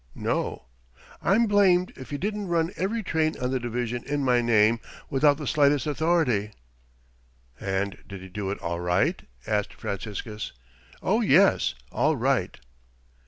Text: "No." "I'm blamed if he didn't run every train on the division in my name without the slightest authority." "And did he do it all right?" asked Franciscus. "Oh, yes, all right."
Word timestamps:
"No." 0.15 0.63
"I'm 1.21 1.45
blamed 1.45 1.93
if 1.95 2.09
he 2.09 2.17
didn't 2.17 2.47
run 2.47 2.71
every 2.75 3.03
train 3.03 3.37
on 3.39 3.51
the 3.51 3.59
division 3.59 4.03
in 4.05 4.23
my 4.23 4.41
name 4.41 4.79
without 5.11 5.37
the 5.37 5.45
slightest 5.45 5.85
authority." 5.85 6.53
"And 7.59 7.99
did 8.07 8.19
he 8.19 8.27
do 8.27 8.49
it 8.49 8.57
all 8.63 8.79
right?" 8.79 9.21
asked 9.45 9.75
Franciscus. 9.75 10.53
"Oh, 11.03 11.21
yes, 11.21 11.75
all 11.91 12.15
right." 12.15 12.57